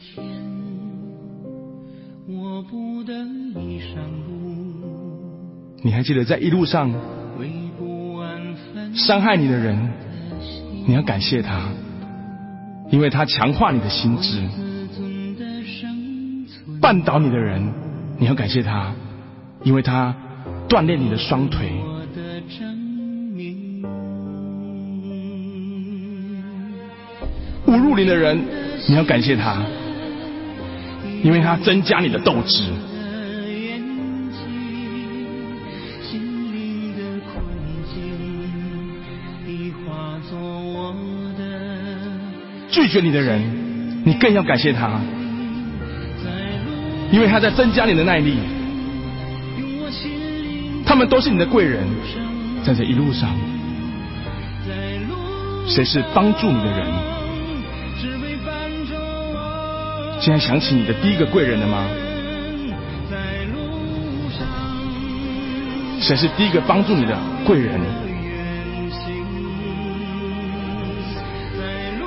[0.00, 0.24] 天，
[2.28, 4.84] 我不等你上路，
[5.82, 6.92] 你还记得在一路上，
[8.94, 9.90] 伤害你的人，
[10.86, 11.68] 你要感谢他，
[12.90, 14.40] 因为他强化你的心智，
[16.80, 17.72] 绊倒你的人，
[18.18, 18.94] 你要感谢他，
[19.62, 20.14] 因为他
[20.68, 21.70] 锻炼你的双腿。
[27.66, 28.38] 我入林的人，
[28.88, 29.64] 你要感谢他。
[31.24, 32.62] 因为他增加你的斗志。
[42.70, 43.40] 拒绝你的人，
[44.04, 45.00] 你更要感谢他，
[47.10, 48.36] 因为他在增加你的耐力。
[50.84, 51.82] 他们都是你的贵人，
[52.62, 53.30] 在这一路上，
[55.66, 56.86] 谁是帮助你的人？
[60.24, 61.84] 现在想起你的第一个贵人了吗？
[66.00, 67.14] 谁是第一个帮助你的
[67.44, 67.78] 贵人？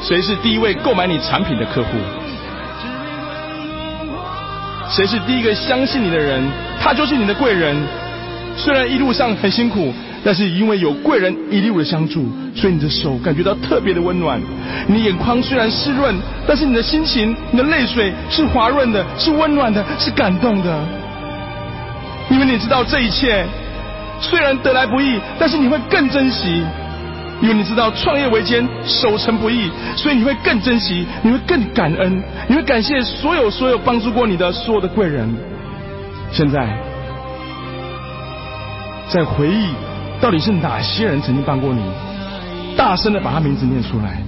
[0.00, 1.88] 谁是第一位购买你产品的客户？
[4.88, 6.40] 谁是第一个相信你的人？
[6.80, 7.76] 他就是你的贵人。
[8.56, 9.92] 虽然一路上很辛苦，
[10.24, 12.24] 但是因为有贵人一路的相助，
[12.56, 14.40] 所以你的手感觉到特别的温暖。
[14.86, 16.14] 你眼眶虽然湿润，
[16.46, 20.84] 但是你的心情、你的泪水是滑润的，是温暖的，是感动的。
[22.30, 23.44] 因为你知道这一切
[24.20, 26.62] 虽然得来不易，但是你会更珍惜。
[27.42, 35.28] 因为你知道创业维艰，守成不易，所以你会更珍惜，你会更感恩，你会感谢所有所有帮助过你的所有的贵人。
[36.32, 36.66] 现在，
[39.10, 39.66] 在回忆
[40.20, 41.82] 到底是哪些人曾经帮过你，
[42.76, 44.22] 大声的把他名字念出来。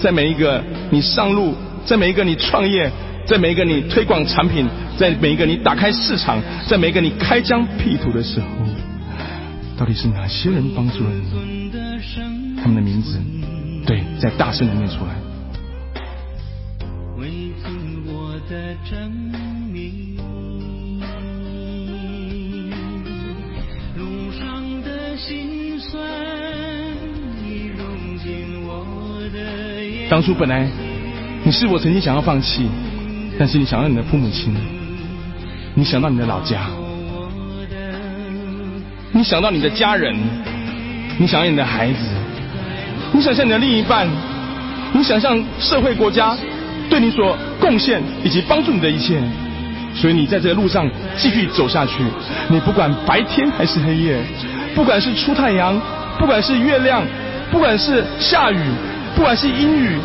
[0.00, 1.54] 在每一个你上路，
[1.84, 2.90] 在每一个你创业，
[3.26, 8.46] 在每一个你推广产品，在每一个你打开市场，在每一个你开疆辟土的时候。
[9.78, 11.70] 到底是哪些人帮助了你？
[12.62, 13.20] 他们的名字，
[13.84, 15.14] 对，在大声的念出来。
[30.08, 30.68] 当初本来
[31.44, 32.68] 你是我曾经想要放弃，
[33.38, 34.54] 但是你想到你的父母亲，
[35.74, 36.66] 你想到你的老家。
[39.12, 40.14] 你想到你的家人，
[41.18, 42.06] 你想到你的孩子，
[43.12, 44.06] 你想象你的另一半，
[44.92, 46.36] 你想象社会国家
[46.90, 49.20] 对你所贡献以及帮助你的一切，
[49.94, 52.04] 所以你在这个路上继续走下去。
[52.48, 54.18] 你不管白天还是黑夜，
[54.76, 55.80] 不管是出太阳，
[56.18, 57.02] 不管是月亮，
[57.50, 58.60] 不管是下雨，
[59.16, 59.98] 不管是阴雨，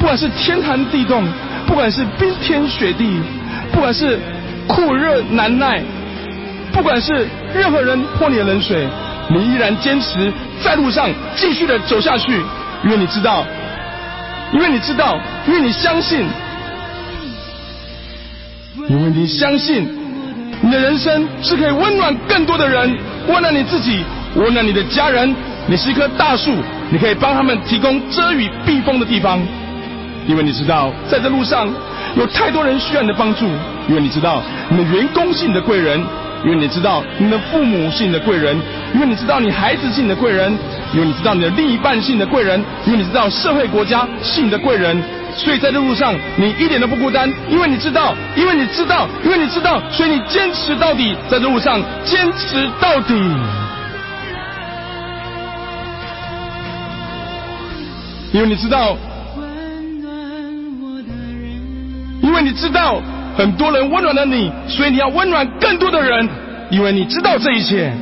[0.00, 1.24] 不管是天寒地冻，
[1.66, 3.20] 不管是冰天雪地，
[3.72, 4.18] 不管是
[4.66, 5.80] 酷热难耐。
[6.72, 8.86] 不管是任何人泼你的冷水，
[9.30, 10.30] 你依然坚持
[10.62, 12.42] 在路上继续的走下去，
[12.84, 13.46] 因为你知道，
[14.52, 16.26] 因为你知道，因为你相信，
[18.88, 19.88] 因为你相信，
[20.60, 22.94] 你的人生是可以温暖更多的人，
[23.28, 24.04] 为了你自己，
[24.34, 25.34] 为了你的家人。
[25.68, 26.52] 你是一棵大树，
[26.90, 29.40] 你可以帮他们提供遮雨避风的地方，
[30.28, 31.68] 因为你知道，在这路上
[32.14, 33.46] 有太多人需要你的帮助，
[33.88, 36.00] 因为你知道，你的员工是你的贵人。
[36.44, 38.56] 因为你知道你的父母是你的贵人，
[38.94, 40.56] 因为你知道你孩子是你的贵人，
[40.94, 45.02] 因为你知道你的另一半是你的贵人，因为你知道社会国家是你的贵人，
[45.36, 53.14] 所以在这路上你一点都不孤单，因为你知道，因为你知道，因为你知道，所以你坚持到底，在这路上坚持到底，
[58.32, 58.96] 因为你知道，
[62.22, 63.00] 因为你知道。
[63.36, 66.26] 很多人温暖了你，所以你要温暖更多的人，
[66.70, 67.92] 因为你知道这一切。